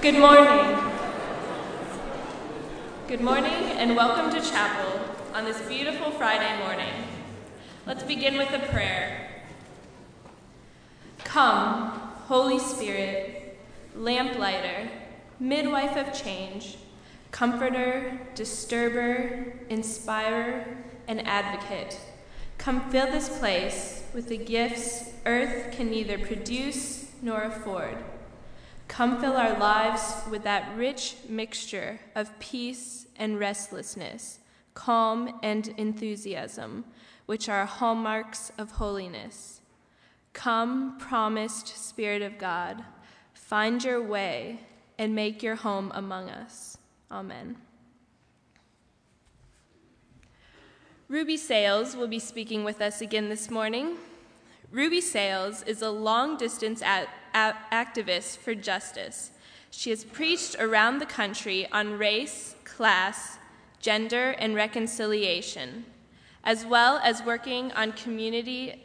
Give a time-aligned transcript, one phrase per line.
[0.00, 0.78] Good morning.
[3.08, 5.00] Good morning and welcome to chapel
[5.34, 6.92] on this beautiful Friday morning.
[7.84, 9.28] Let's begin with a prayer.
[11.24, 11.90] Come,
[12.28, 13.58] Holy Spirit,
[13.96, 14.88] lamplighter,
[15.40, 16.76] midwife of change,
[17.32, 20.64] comforter, disturber, inspirer,
[21.08, 21.98] and advocate.
[22.56, 27.98] Come fill this place with the gifts earth can neither produce nor afford.
[28.88, 34.40] Come fill our lives with that rich mixture of peace and restlessness,
[34.74, 36.84] calm and enthusiasm,
[37.26, 39.60] which are hallmarks of holiness.
[40.32, 42.82] Come, promised Spirit of God,
[43.34, 44.60] find your way
[44.98, 46.78] and make your home among us.
[47.10, 47.56] Amen.
[51.08, 53.96] Ruby Sales will be speaking with us again this morning.
[54.70, 57.08] Ruby Sales is a long distance at
[57.72, 59.30] activist for justice.
[59.70, 63.38] She has preached around the country on race, class,
[63.80, 65.84] gender, and reconciliation,
[66.44, 68.84] as well as working on community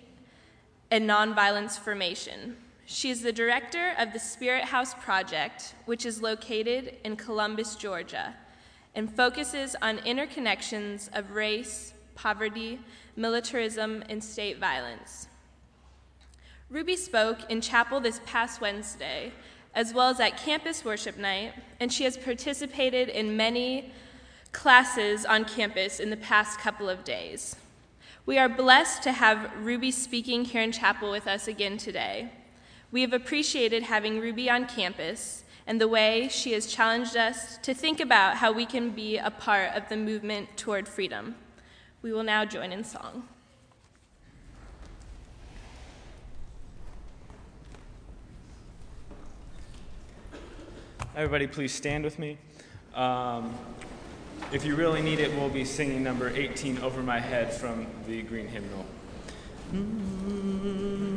[0.91, 2.57] and nonviolence formation.
[2.85, 8.35] She is the director of the Spirit House Project, which is located in Columbus, Georgia,
[8.93, 12.79] and focuses on interconnections of race, poverty,
[13.15, 15.27] militarism, and state violence.
[16.73, 19.31] Ruby spoke in chapel this past Wednesday,
[19.75, 23.93] as well as at campus worship night, and she has participated in many
[24.53, 27.57] classes on campus in the past couple of days.
[28.25, 32.31] We are blessed to have Ruby speaking here in chapel with us again today.
[32.91, 37.75] We have appreciated having Ruby on campus and the way she has challenged us to
[37.75, 41.35] think about how we can be a part of the movement toward freedom.
[42.01, 43.27] We will now join in song.
[51.15, 52.39] Everybody, please stand with me.
[52.95, 53.53] Um,
[54.51, 58.23] if you really need it, we'll be singing number 18 over my head from the
[58.23, 58.83] green hymnal.
[59.71, 61.12] Mm-hmm.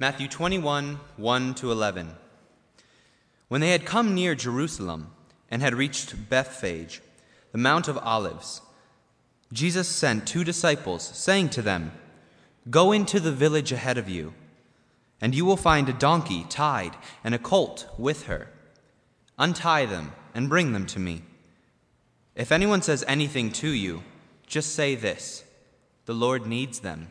[0.00, 2.14] Matthew 21, 1 to 11.
[3.48, 5.10] When they had come near Jerusalem
[5.50, 7.02] and had reached Bethphage,
[7.50, 8.60] the Mount of Olives,
[9.52, 11.90] Jesus sent two disciples, saying to them,
[12.70, 14.34] Go into the village ahead of you,
[15.20, 16.94] and you will find a donkey tied
[17.24, 18.52] and a colt with her.
[19.36, 21.22] Untie them and bring them to me.
[22.36, 24.04] If anyone says anything to you,
[24.46, 25.42] just say this
[26.04, 27.10] The Lord needs them.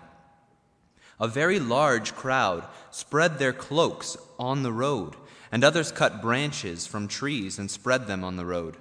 [1.21, 5.15] A very large crowd spread their cloaks on the road,
[5.51, 8.77] and others cut branches from trees and spread them on the road.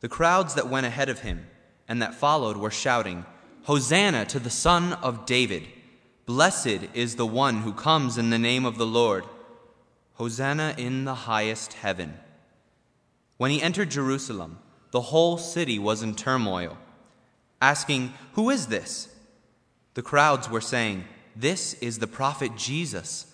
[0.00, 1.46] The crowds that went ahead of him
[1.86, 3.24] and that followed were shouting,
[3.62, 5.68] Hosanna to the Son of David!
[6.26, 9.24] Blessed is the one who comes in the name of the Lord!
[10.14, 12.18] Hosanna in the highest heaven!
[13.36, 14.58] When he entered Jerusalem,
[14.90, 16.78] the whole city was in turmoil,
[17.62, 19.08] asking, Who is this?
[19.94, 21.04] The crowds were saying,
[21.36, 23.26] This is the prophet Jesus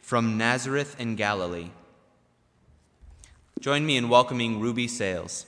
[0.00, 1.70] from Nazareth in Galilee.
[3.58, 5.46] Join me in welcoming Ruby Sales.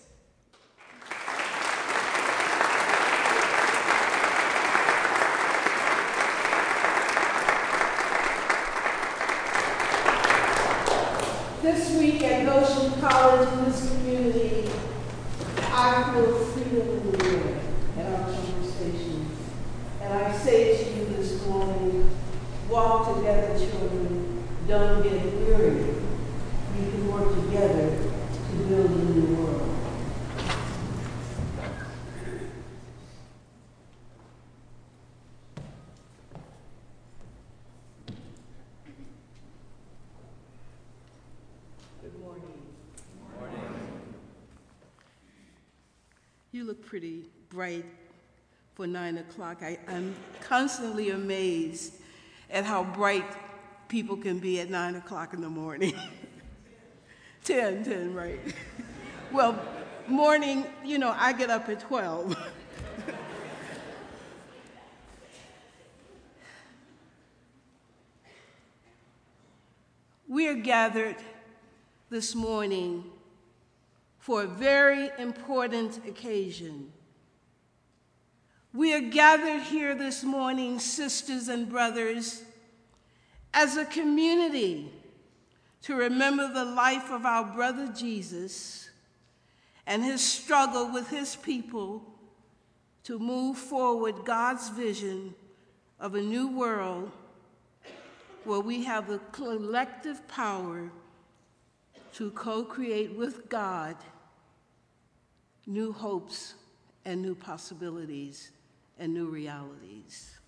[11.60, 14.70] This week at Goshen College in this community,
[15.70, 17.61] I feel freedom in the air.
[20.02, 22.10] And I say to you this morning,
[22.68, 24.44] walk together, children.
[24.66, 25.94] Don't get weary.
[26.76, 29.68] We can work together to build a new world.
[42.02, 42.62] Good morning.
[43.38, 43.60] Morning.
[46.50, 47.84] You look pretty bright
[48.74, 49.58] for nine o'clock.
[49.62, 51.94] I, am constantly amazed
[52.50, 53.26] at how bright
[53.88, 55.94] people can be at nine o'clock in the morning.
[57.44, 58.40] 10, 10, right.
[59.32, 59.60] well,
[60.06, 62.36] morning, you know, I get up at 12.
[70.28, 71.16] we are gathered
[72.10, 73.04] this morning
[74.18, 76.92] for a very important occasion.
[78.74, 82.42] We are gathered here this morning, sisters and brothers,
[83.52, 84.90] as a community
[85.82, 88.88] to remember the life of our brother Jesus
[89.86, 92.02] and his struggle with his people
[93.04, 95.34] to move forward God's vision
[96.00, 97.10] of a new world
[98.44, 100.90] where we have the collective power
[102.14, 103.96] to co create with God
[105.66, 106.54] new hopes
[107.04, 108.51] and new possibilities
[108.98, 110.38] and new realities.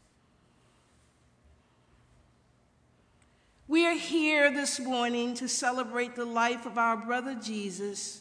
[3.67, 8.21] We are here this morning to celebrate the life of our brother Jesus,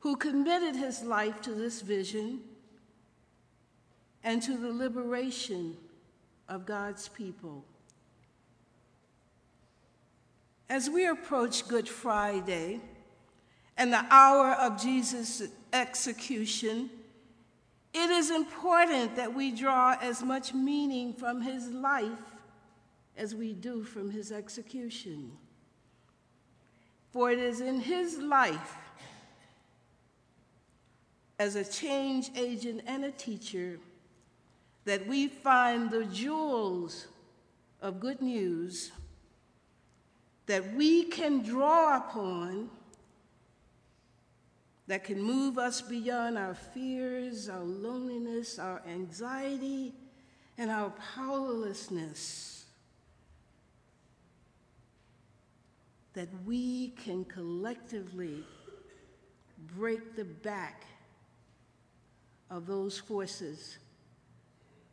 [0.00, 2.40] who committed his life to this vision
[4.24, 5.76] and to the liberation
[6.48, 7.64] of God's people.
[10.68, 12.80] As we approach Good Friday
[13.76, 16.90] and the hour of Jesus' execution,
[17.94, 22.36] it is important that we draw as much meaning from his life
[23.16, 25.32] as we do from his execution.
[27.10, 28.78] For it is in his life,
[31.38, 33.78] as a change agent and a teacher,
[34.84, 37.08] that we find the jewels
[37.82, 38.92] of good news
[40.46, 42.68] that we can draw upon
[44.92, 49.94] that can move us beyond our fears, our loneliness, our anxiety,
[50.58, 52.66] and our powerlessness.
[56.12, 58.44] That we can collectively
[59.74, 60.84] break the back
[62.50, 63.78] of those forces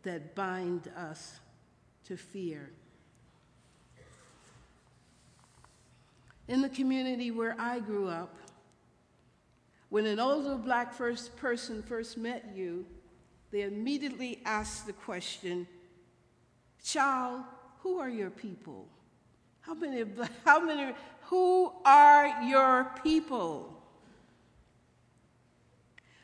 [0.03, 1.41] that bind us
[2.05, 2.71] to fear.
[6.47, 8.33] In the community where I grew up,
[9.89, 12.85] when an older black first person first met you,
[13.51, 15.67] they immediately asked the question,
[16.83, 17.41] Child,
[17.81, 18.87] who are your people?
[19.61, 20.03] How many,
[20.45, 20.93] how many,
[21.23, 23.75] who are your people?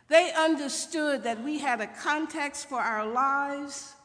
[0.08, 3.96] They understood that we had a context for our lives,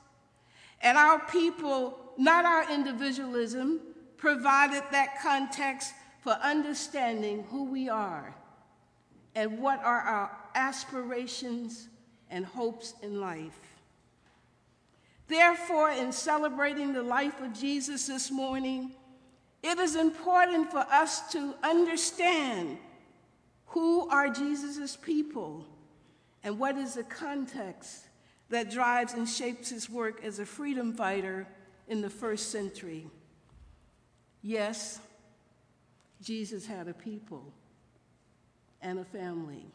[0.80, 3.80] and our people, not our individualism,
[4.16, 8.34] provided that context for understanding who we are
[9.34, 11.88] and what are our aspirations
[12.30, 13.58] and hopes in life.
[15.28, 18.92] Therefore, in celebrating the life of Jesus this morning,
[19.62, 22.78] it is important for us to understand
[23.66, 25.66] who are Jesus' people
[26.42, 28.06] and what is the context
[28.48, 31.46] that drives and shapes his work as a freedom fighter
[31.86, 33.06] in the first century.
[34.42, 34.98] Yes,
[36.20, 37.52] Jesus had a people
[38.82, 39.66] and a family.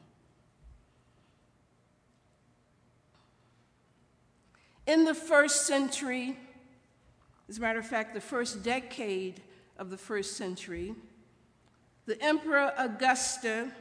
[4.88, 6.38] In the first century,
[7.50, 9.42] as a matter of fact, the first decade
[9.78, 10.96] of the first century,
[12.06, 13.72] the Emperor Augustus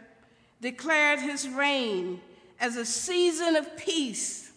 [0.60, 2.20] declared his reign
[2.58, 4.50] as a season of peace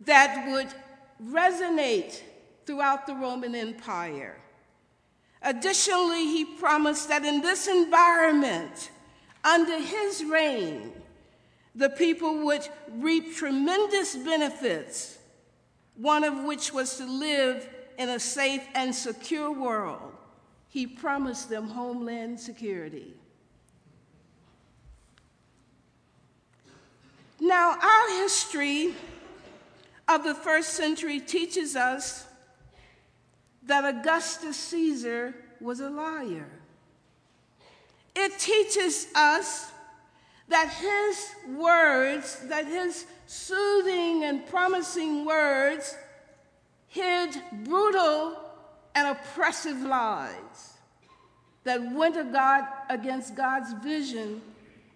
[0.00, 0.68] that would
[1.30, 2.20] resonate
[2.66, 4.36] throughout the Roman Empire.
[5.44, 8.90] Additionally, he promised that in this environment,
[9.44, 10.90] under his reign,
[11.74, 15.18] the people would reap tremendous benefits,
[15.96, 20.12] one of which was to live in a safe and secure world.
[20.70, 23.12] He promised them homeland security.
[27.38, 28.94] Now, our history
[30.08, 32.24] of the first century teaches us
[33.66, 36.48] that Augustus Caesar was a liar.
[38.14, 39.72] It teaches us
[40.48, 45.96] that his words, that his soothing and promising words,
[46.88, 48.36] hid brutal
[48.94, 50.74] and oppressive lies
[51.64, 52.16] that went
[52.90, 54.42] against God's vision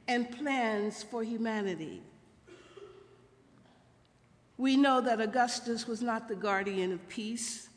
[0.06, 2.02] and plans for humanity.
[4.58, 7.67] We know that Augustus was not the guardian of peace.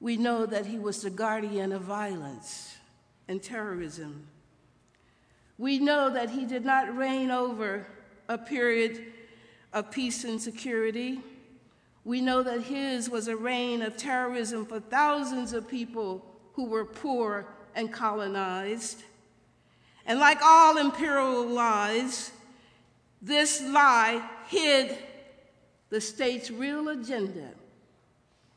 [0.00, 2.76] We know that he was the guardian of violence
[3.28, 4.26] and terrorism.
[5.58, 7.86] We know that he did not reign over
[8.28, 9.12] a period
[9.72, 11.20] of peace and security.
[12.04, 16.84] We know that his was a reign of terrorism for thousands of people who were
[16.84, 19.02] poor and colonized.
[20.06, 22.32] And like all imperial lies,
[23.20, 24.96] this lie hid
[25.88, 27.50] the state's real agenda.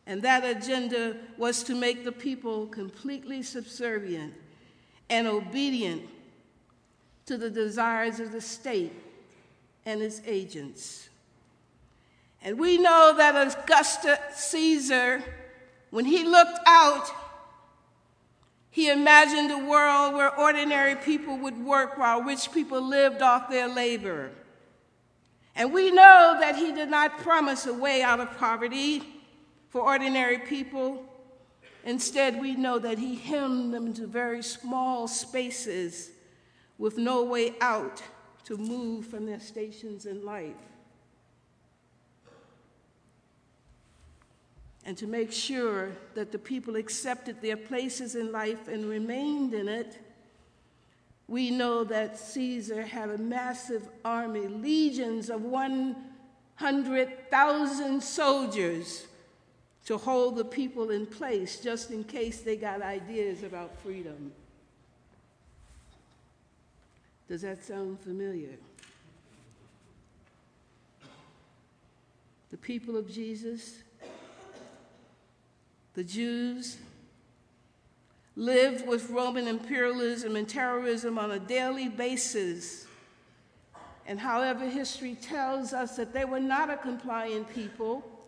[0.10, 4.34] And that agenda was to make the people completely subservient
[5.08, 6.02] and obedient
[7.28, 8.92] to the desires of the state
[9.86, 11.10] and its agents.
[12.42, 15.24] And we know that Augustus Caesar,
[15.92, 17.08] when he looked out,
[18.72, 23.68] he imagined a world where ordinary people would work while rich people lived off their
[23.68, 24.32] labor.
[25.56, 29.04] And we know that he did not promise a way out of poverty
[29.70, 31.06] for ordinary people.
[31.86, 36.10] Instead, we know that he hemmed them into very small spaces
[36.78, 38.04] with no way out
[38.46, 40.52] to move from their stations in life.
[44.86, 49.68] And to make sure that the people accepted their places in life and remained in
[49.68, 50.00] it,
[51.28, 59.06] we know that Caesar had a massive army, legions of 100,000 soldiers
[59.86, 64.32] to hold the people in place just in case they got ideas about freedom.
[67.28, 68.58] Does that sound familiar?
[72.52, 73.84] The people of Jesus,
[75.94, 76.78] the Jews,
[78.36, 82.88] lived with Roman imperialism and terrorism on a daily basis.
[84.08, 88.19] And however, history tells us that they were not a compliant people.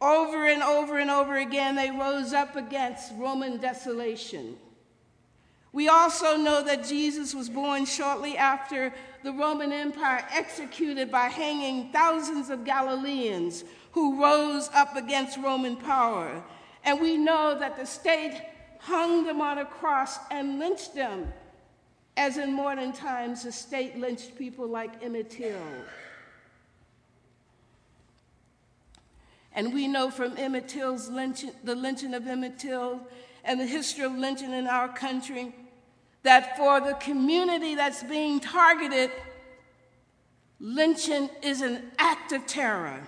[0.00, 4.56] Over and over and over again, they rose up against Roman desolation.
[5.72, 8.92] We also know that Jesus was born shortly after
[9.22, 16.42] the Roman Empire executed by hanging thousands of Galileans who rose up against Roman power.
[16.82, 18.40] And we know that the state
[18.78, 21.32] hung them on a cross and lynched them,
[22.16, 25.60] as in modern times the state lynched people like Emmett Till.
[29.52, 33.00] And we know from Emmett Till's lynching, the lynching of Emmett Till
[33.44, 35.54] and the history of lynching in our country
[36.22, 39.10] that for the community that's being targeted,
[40.58, 43.00] lynching is an act of terror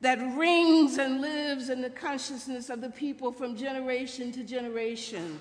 [0.00, 5.38] that rings and lives in the consciousness of the people from generation to generation.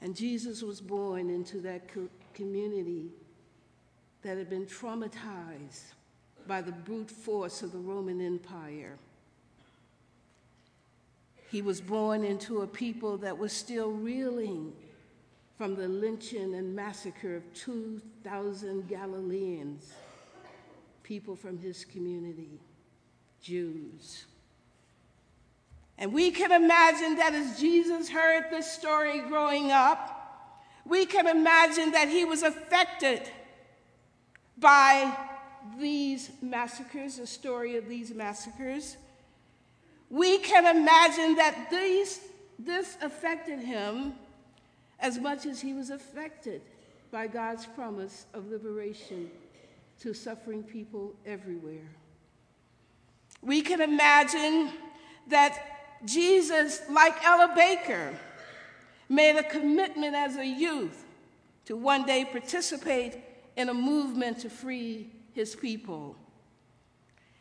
[0.00, 3.10] And Jesus was born into that co- community
[4.22, 5.92] that had been traumatized
[6.46, 8.96] by the brute force of the Roman Empire.
[11.50, 14.72] He was born into a people that was still reeling
[15.58, 19.92] from the lynching and massacre of 2,000 Galileans,
[21.02, 22.58] people from his community,
[23.40, 24.24] Jews.
[25.98, 31.92] And we can imagine that as Jesus heard this story growing up, we can imagine
[31.92, 33.30] that he was affected
[34.62, 35.14] by
[35.78, 38.96] these massacres, the story of these massacres.
[40.08, 42.20] We can imagine that these,
[42.58, 44.14] this affected him
[45.00, 46.62] as much as he was affected
[47.10, 49.30] by God's promise of liberation
[50.00, 51.88] to suffering people everywhere.
[53.42, 54.70] We can imagine
[55.28, 55.58] that
[56.04, 58.16] Jesus, like Ella Baker,
[59.08, 61.04] made a commitment as a youth
[61.66, 63.18] to one day participate
[63.56, 66.16] in a movement to free his people.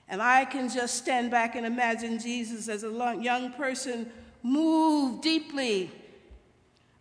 [0.07, 4.11] And I can just stand back and imagine Jesus as a young person
[4.43, 5.89] moved deeply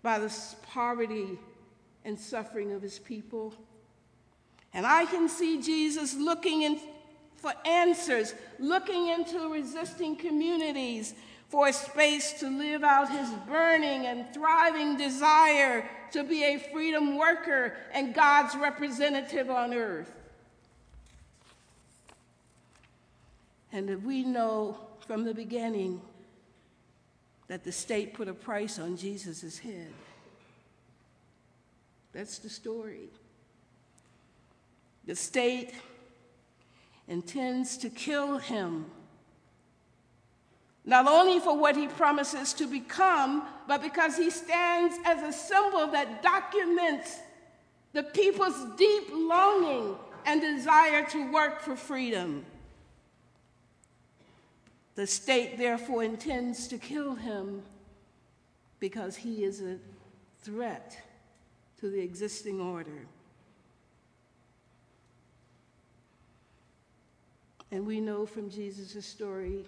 [0.03, 1.39] by the poverty
[2.05, 3.55] and suffering of his people.
[4.73, 6.81] And I can see Jesus looking in
[7.37, 11.15] for answers, looking into resisting communities
[11.51, 17.19] for a space to live out his burning and thriving desire to be a freedom
[17.19, 20.13] worker and God's representative on earth.
[23.73, 24.79] And we know
[25.09, 26.01] from the beginning
[27.49, 29.93] that the state put a price on Jesus' head.
[32.13, 33.09] That's the story.
[35.05, 35.73] The state
[37.09, 38.87] intends to kill him
[40.91, 45.87] not only for what he promises to become, but because he stands as a symbol
[45.87, 47.17] that documents
[47.93, 49.95] the people's deep longing
[50.27, 52.45] and desire to work for freedom.
[54.97, 57.63] The state therefore intends to kill him
[58.81, 59.79] because he is a
[60.43, 61.01] threat
[61.79, 63.07] to the existing order.
[67.71, 69.67] And we know from Jesus' story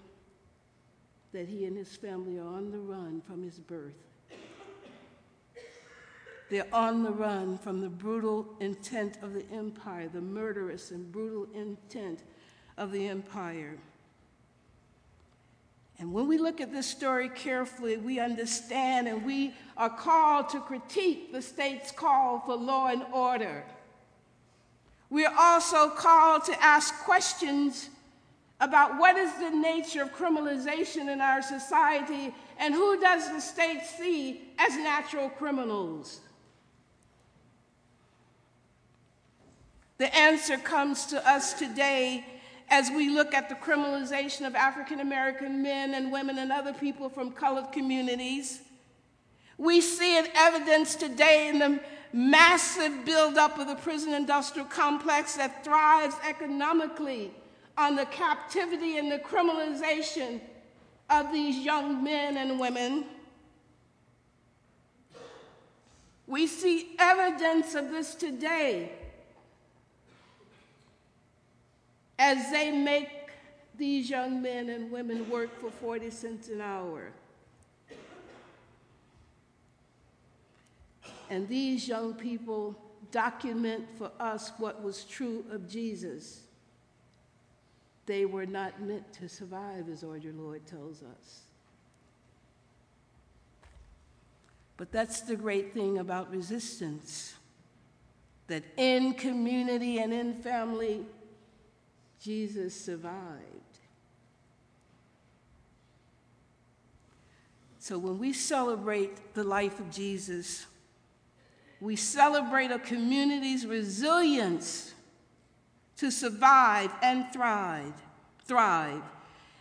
[1.33, 3.95] that he and his family are on the run from his birth.
[6.51, 11.47] They're on the run from the brutal intent of the empire, the murderous and brutal
[11.55, 12.23] intent
[12.77, 13.79] of the empire.
[15.99, 20.61] And when we look at this story carefully, we understand and we are called to
[20.61, 23.64] critique the state's call for law and order.
[25.09, 27.88] We are also called to ask questions
[28.62, 33.83] about what is the nature of criminalization in our society and who does the state
[33.98, 36.20] see as natural criminals?
[39.98, 42.25] The answer comes to us today
[42.70, 47.09] as we look at the criminalization of African American men and women and other people
[47.09, 48.61] from colored communities.
[49.59, 51.81] We see it evidenced today in the
[52.12, 57.33] massive buildup of the prison industrial complex that thrives economically
[57.77, 60.41] on the captivity and the criminalization
[61.11, 63.05] of these young men and women.
[66.27, 68.93] We see evidence of this today
[72.19, 73.09] as they make
[73.77, 77.11] these young men and women work for 40 cents an hour.
[81.29, 82.79] And these young people
[83.11, 86.43] document for us what was true of Jesus.
[88.12, 91.40] They were not meant to survive, as our Lord tells us.
[94.77, 97.37] But that's the great thing about resistance
[98.48, 101.07] that in community and in family,
[102.20, 103.79] Jesus survived.
[107.79, 110.66] So when we celebrate the life of Jesus,
[111.81, 114.92] we celebrate a community's resilience
[116.03, 117.95] to survive and thrive,
[118.45, 119.03] thrive.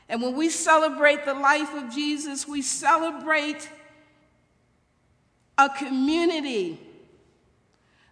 [0.09, 3.69] And when we celebrate the life of Jesus, we celebrate
[5.59, 6.79] a community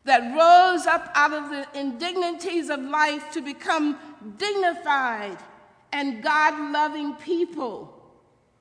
[0.03, 3.97] that rose up out of the indignities of life to become
[4.37, 5.39] dignified
[5.91, 7.91] and God loving people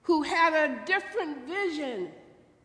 [0.01, 2.11] who had a different vision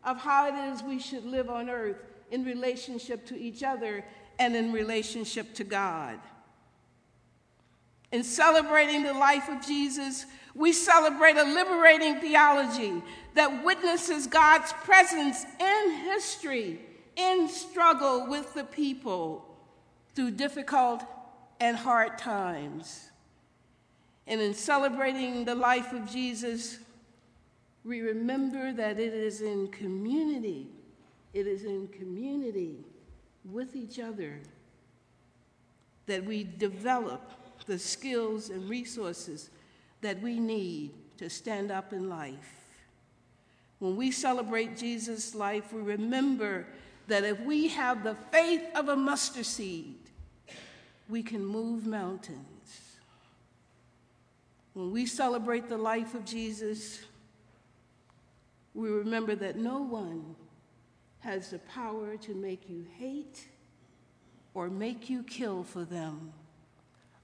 [0.04, 1.98] of how it is we should live on earth
[2.30, 4.02] in relationship to each other
[4.38, 6.18] and in relationship to God.
[8.14, 13.02] In celebrating the life of Jesus, we celebrate a liberating theology
[13.34, 16.78] that witnesses God's presence in history,
[17.16, 19.44] in struggle with the people
[20.14, 21.02] through difficult
[21.58, 23.10] and hard times.
[24.28, 26.78] And in celebrating the life of Jesus,
[27.84, 30.68] we remember that it is in community,
[31.32, 32.76] it is in community
[33.44, 34.38] with each other
[36.06, 39.50] that we develop the skills and resources
[40.00, 42.64] that we need to stand up in life.
[43.78, 46.66] When we celebrate Jesus' life, we remember
[47.06, 49.96] that if we have the faith of a mustard seed,
[51.08, 52.96] we can move mountains.
[54.72, 57.00] When we celebrate the life of Jesus,
[58.74, 60.34] we remember that no one
[61.20, 63.46] has the power to make you hate
[64.52, 66.32] or make you kill for them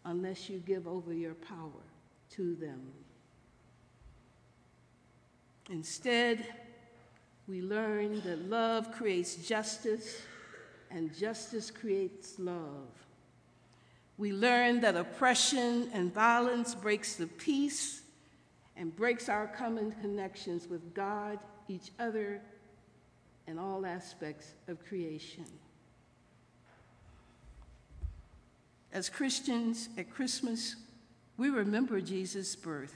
[0.05, 1.85] unless you give over your power
[2.31, 2.81] to them.
[5.71, 6.47] Instead,
[7.47, 10.23] we learn that love creates justice
[10.91, 12.89] and justice creates love.
[14.19, 18.03] We learn that oppression and violence breaks the peace
[18.77, 22.41] and breaks our common connections with God, each other,
[23.47, 25.47] and all aspects of creation.
[28.93, 30.77] As Christians at Christmas,
[31.37, 32.95] we remember Jesus' birth.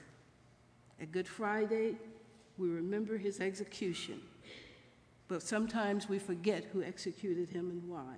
[1.00, 1.96] At Good Friday,
[2.58, 4.20] we remember his execution.
[5.28, 8.16] But sometimes we forget who executed him and why.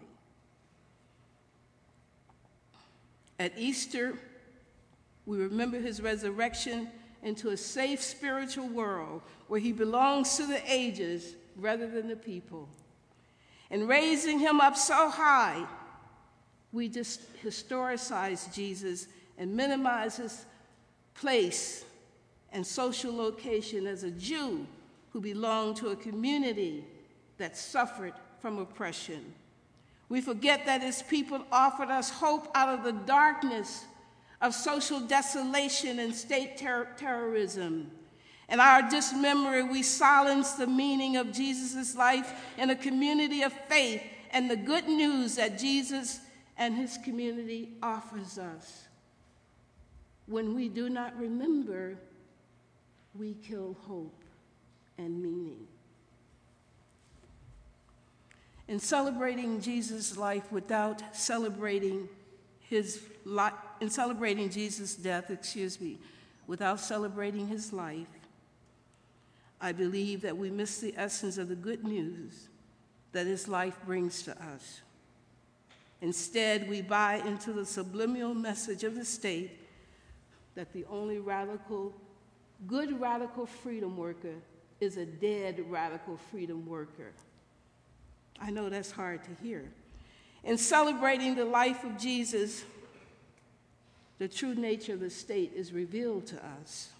[3.39, 4.15] At Easter,
[5.27, 6.89] we remember his resurrection
[7.23, 12.69] into a safe spiritual world where he belongs to the ages rather than the people.
[13.71, 15.67] And raising him up so high
[16.77, 19.09] we just historicize Jesus
[19.39, 20.45] and minimize his
[21.15, 21.87] place
[22.53, 24.67] and social location as a Jew
[25.11, 26.85] who belonged to a community
[27.39, 28.13] that suffered
[28.43, 29.25] from oppression.
[30.11, 33.87] We forget that his people offered us hope out of the darkness
[34.43, 37.91] of social desolation and state ter- terrorism.
[38.51, 44.03] In our dismemory, we silence the meaning of Jesus' life in a community of faith
[44.31, 46.21] and the good news that Jesus
[46.59, 48.85] and his community offers us.
[50.27, 51.99] When we do not remember,
[53.15, 54.25] we kill hope
[54.99, 55.67] and meaning.
[58.69, 62.09] In celebrating Jesus' life without celebrating
[62.59, 65.99] his life, in celebrating Jesus' death, excuse me,
[66.47, 68.09] without celebrating his life,
[69.61, 72.49] I believe that we miss the essence of the good news
[73.13, 74.83] that his life brings to us.
[76.01, 79.51] Instead, we buy into the subliminal message of the state
[80.55, 81.95] that the only radical,
[82.67, 84.35] good radical freedom worker
[84.81, 87.13] is a dead radical freedom worker.
[88.41, 89.65] I know that's hard to hear.
[90.45, 92.65] In celebrating the life of Jesus,
[94.19, 96.91] the true nature of the state is revealed to us.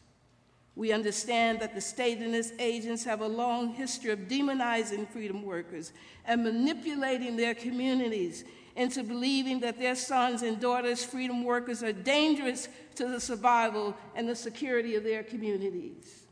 [0.75, 5.43] We understand that the state and its agents have a long history of demonizing freedom
[5.43, 5.93] workers
[6.27, 8.45] and manipulating their communities
[8.77, 14.29] into believing that their sons and daughters, freedom workers, are dangerous to the survival and
[14.29, 16.23] the security of their communities.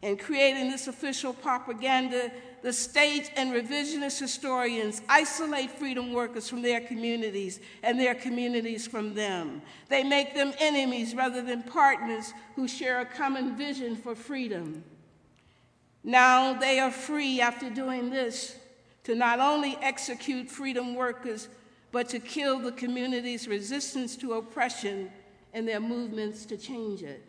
[0.00, 2.30] In creating this official propaganda,
[2.62, 9.14] the state and revisionist historians isolate freedom workers from their communities and their communities from
[9.14, 9.60] them.
[9.88, 14.84] They make them enemies rather than partners who share a common vision for freedom.
[16.04, 18.56] Now they are free after doing this
[19.04, 21.48] to not only execute freedom workers,
[21.90, 25.10] but to kill the community's resistance to oppression
[25.54, 27.22] and their movements to change it.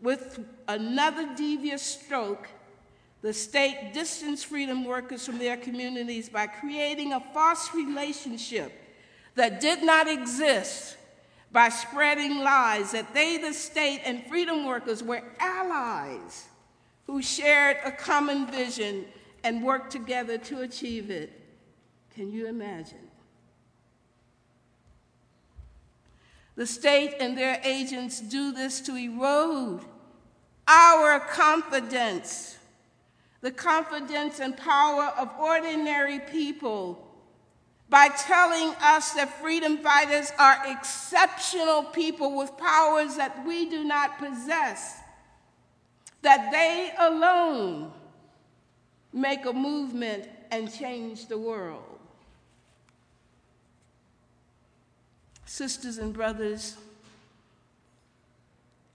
[0.00, 2.48] With another devious stroke,
[3.22, 8.72] the state distanced freedom workers from their communities by creating a false relationship
[9.34, 10.96] that did not exist
[11.52, 16.46] by spreading lies that they, the state, and freedom workers were allies
[17.06, 19.04] who shared a common vision
[19.42, 21.39] and worked together to achieve it.
[22.14, 23.08] Can you imagine?
[26.56, 29.80] The state and their agents do this to erode
[30.68, 32.58] our confidence,
[33.40, 37.06] the confidence and power of ordinary people,
[37.88, 44.18] by telling us that freedom fighters are exceptional people with powers that we do not
[44.18, 45.00] possess,
[46.22, 47.90] that they alone
[49.12, 51.89] make a movement and change the world.
[55.50, 56.76] Sisters and brothers,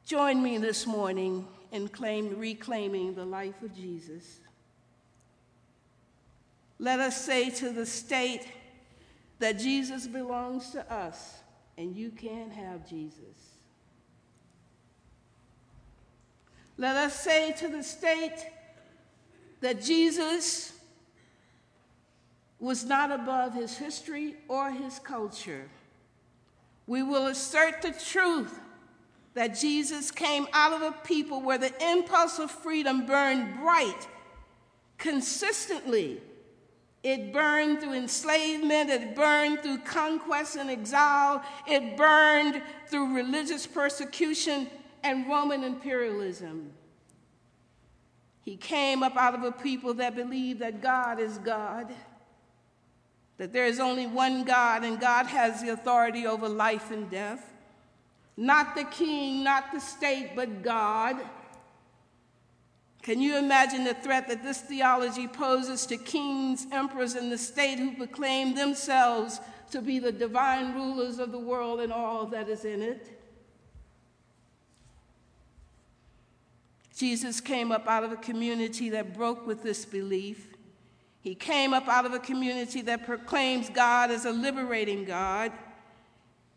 [0.06, 4.40] join me this morning in claim, reclaiming the life of Jesus.
[6.80, 8.48] Let us say to the state
[9.40, 11.40] that Jesus belongs to us
[11.78, 13.58] and you can't have Jesus.
[16.78, 18.46] Let us say to the state
[19.60, 20.72] that Jesus
[22.62, 25.70] was not above his history or his culture.
[26.88, 28.60] We will assert the truth
[29.34, 34.08] that Jesus came out of a people where the impulse of freedom burned bright,
[34.98, 36.22] consistently.
[37.04, 44.68] It burned through enslavement, it burned through conquest and exile, it burned through religious persecution
[45.04, 46.72] and Roman imperialism.
[48.42, 51.94] He came up out of a people that believed that God is God,
[53.38, 57.54] that there is only one God and God has the authority over life and death.
[58.38, 61.18] Not the king, not the state, but God.
[63.02, 67.78] Can you imagine the threat that this theology poses to kings, emperors, and the state
[67.78, 69.40] who proclaim themselves
[69.72, 73.22] to be the divine rulers of the world and all that is in it?
[76.98, 80.55] Jesus came up out of a community that broke with this belief.
[81.26, 85.52] He came up out of a community that proclaims God as a liberating God.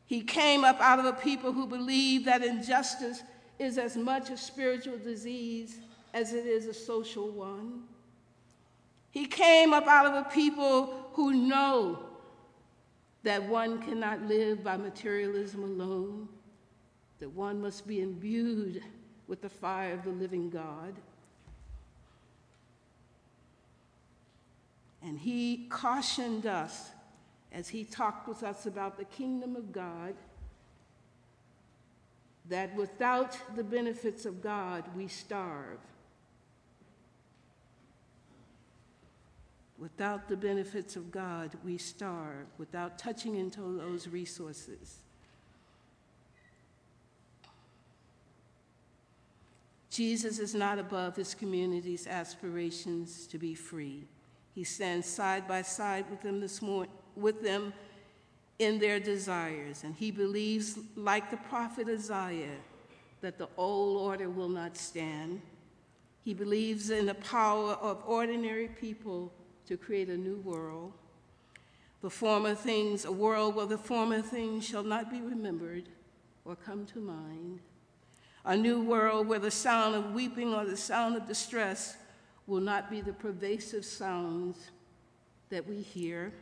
[0.04, 3.22] He came up out of a people who believe that injustice
[3.59, 5.78] is as much a spiritual disease
[6.12, 7.85] as it is a social one.
[9.11, 12.00] He came up out of a people who know
[13.22, 16.28] that one cannot live by materialism alone,
[17.20, 18.83] that one must be imbued
[19.28, 20.94] with the fire of the living God.
[25.09, 26.90] And he cautioned us
[27.51, 30.12] as he talked with us about the kingdom of God
[32.51, 35.79] that without the benefits of God, we starve.
[39.79, 44.99] Without the benefits of God, we starve, without touching into those resources.
[49.88, 54.07] Jesus is not above his community's aspirations to be free.
[54.59, 57.73] He stands side by side with them this morning, with them
[58.59, 62.57] in their desires, and he believes, like the prophet Isaiah,
[63.21, 65.42] that the old order will not stand.
[66.25, 69.33] He believes in the power of ordinary people
[69.68, 70.92] to create a new world.
[72.01, 75.88] The former things, a world where the former things shall not be remembered
[76.44, 77.61] or come to mind
[78.44, 81.97] a new world where the sound of weeping or the sound of distress
[82.48, 84.70] will not be the pervasive sounds
[85.50, 86.32] that we hear.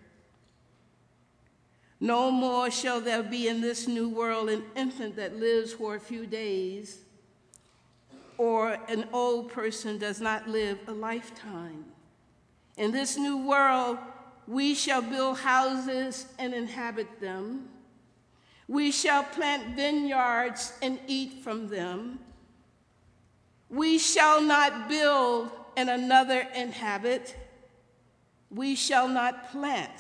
[1.98, 6.00] No more shall there be in this new world an infant that lives for a
[6.00, 7.00] few days,
[8.38, 11.84] or an old person does not live a lifetime.
[12.76, 13.98] In this new world,
[14.46, 17.68] we shall build houses and inhabit them.
[18.68, 22.20] We shall plant vineyards and eat from them.
[23.70, 27.36] We shall not build and another inhabit.
[28.50, 29.92] We shall not plant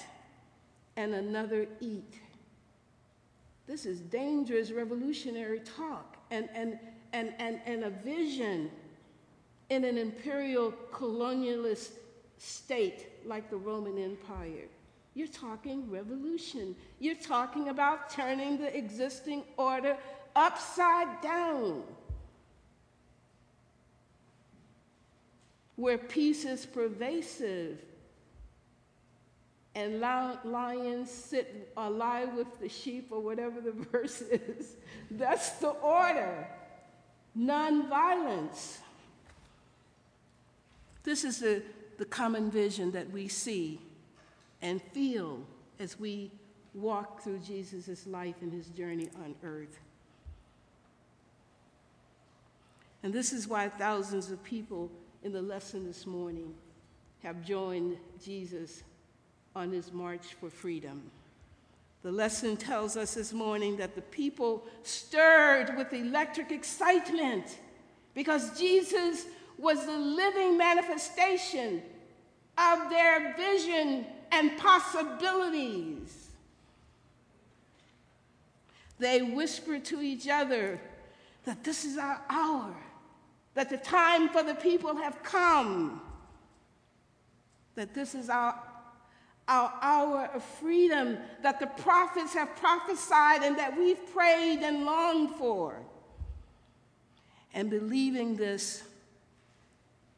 [0.96, 2.14] and another eat.
[3.66, 6.78] This is dangerous revolutionary talk and, and,
[7.12, 8.70] and, and, and a vision
[9.68, 11.90] in an imperial colonialist
[12.38, 14.68] state like the Roman Empire.
[15.14, 16.76] You're talking revolution.
[17.00, 19.96] You're talking about turning the existing order
[20.36, 21.82] upside down.
[25.76, 27.78] Where peace is pervasive
[29.76, 34.76] and lions sit or lie with the sheep or whatever the verse is.
[35.10, 36.48] That's the order.
[37.38, 38.78] Nonviolence.
[41.02, 41.62] This is the,
[41.98, 43.78] the common vision that we see
[44.62, 45.40] and feel
[45.78, 46.30] as we
[46.72, 49.78] walk through Jesus' life and his journey on earth.
[53.02, 54.90] And this is why thousands of people
[55.26, 56.54] in the lesson this morning
[57.20, 58.84] have joined Jesus
[59.56, 61.02] on his march for freedom.
[62.04, 67.58] The lesson tells us this morning that the people stirred with electric excitement
[68.14, 69.26] because Jesus
[69.58, 71.82] was the living manifestation
[72.56, 76.28] of their vision and possibilities.
[79.00, 80.80] They whispered to each other
[81.46, 82.76] that this is our hour,
[83.56, 86.02] that the time for the people have come,
[87.74, 88.54] that this is our,
[89.48, 95.30] our hour of freedom, that the prophets have prophesied and that we've prayed and longed
[95.36, 95.80] for.
[97.54, 98.82] And believing this,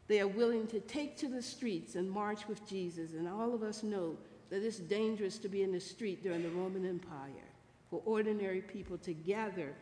[0.09, 3.13] they are willing to take to the streets and march with Jesus.
[3.13, 4.17] And all of us know
[4.51, 7.47] that it's dangerous to be in the street during the Roman Empire
[7.89, 9.75] for ordinary people to gather.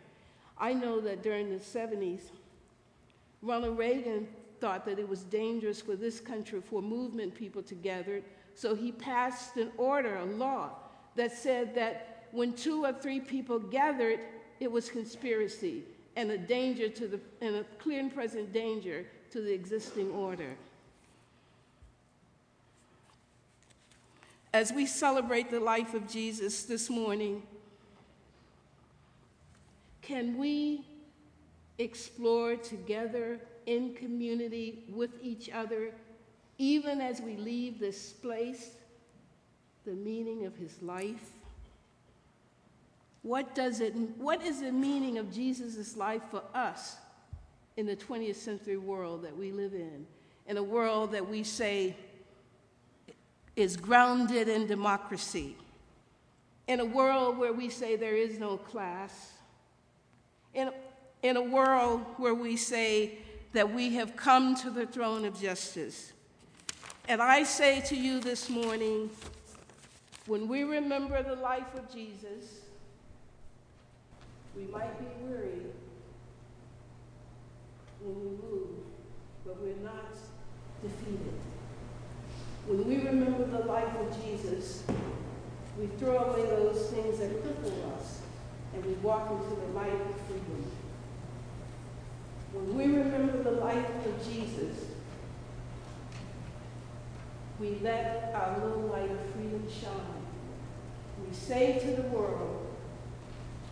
[0.59, 2.21] I know that during the 70s,
[3.47, 4.27] Ronald Reagan
[4.61, 8.23] thought that it was dangerous for this country for movement people to gather,
[8.55, 10.71] so he passed an order, a law,
[11.15, 14.19] that said that when two or three people gathered,
[14.59, 15.85] it was conspiracy
[16.17, 20.57] and a danger to the and a clear and present danger to the existing order.
[24.53, 27.43] As we celebrate the life of Jesus this morning,
[30.01, 30.85] can we
[31.79, 35.93] explore together in community with each other,
[36.59, 38.71] even as we leave this place,
[39.85, 41.33] the meaning of his life?
[43.23, 46.97] What, does it, what is the meaning of Jesus' life for us
[47.77, 50.07] in the 20th century world that we live in?
[50.47, 51.97] In a world that we say
[53.57, 55.57] is grounded in democracy,
[56.69, 59.33] in a world where we say there is no class,
[60.55, 60.71] in,
[61.27, 63.19] in a world where we say
[63.53, 66.13] that we have come to the throne of justice.
[67.09, 69.11] And I say to you this morning,
[70.27, 72.61] when we remember the life of Jesus,
[74.57, 75.63] we might be weary
[78.03, 78.69] when we move,
[79.45, 80.13] but we're not
[80.83, 81.35] defeated.
[82.67, 84.83] When we remember the life of Jesus,
[85.79, 88.21] we throw away those things that cripple us
[88.75, 90.76] and we walk into the light of freedom.
[92.53, 94.85] When we remember the life of Jesus,
[97.59, 100.27] we let our little light of freedom shine.
[101.27, 102.67] We say to the world,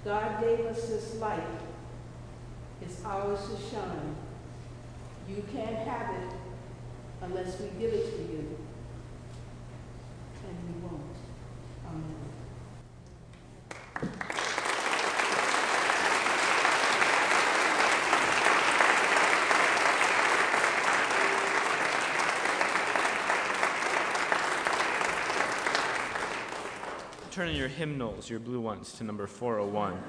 [0.05, 1.43] God gave us this light.
[2.83, 4.17] It's ours to shine.
[5.29, 6.33] You can't have it
[7.23, 8.57] unless we give it to you
[10.47, 11.17] and we won't.
[11.89, 12.25] Amen.
[27.45, 30.03] Turn in your hymnals, your blue ones, to number 401.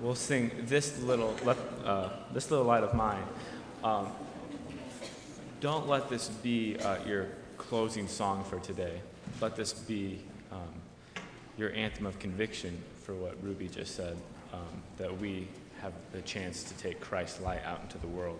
[0.00, 1.34] We'll sing this little,
[1.84, 3.24] uh, this little light of mine.
[3.82, 4.06] Um,
[5.58, 7.26] don't let this be uh, your
[7.58, 9.00] closing song for today.
[9.40, 10.20] Let this be
[10.52, 10.60] um,
[11.58, 14.16] your anthem of conviction for what Ruby just said,
[14.52, 15.48] um, that we
[15.80, 18.38] have the chance to take Christ's light out into the world.